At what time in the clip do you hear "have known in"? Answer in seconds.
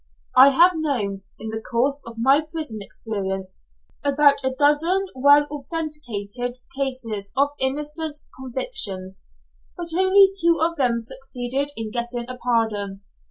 0.49-1.49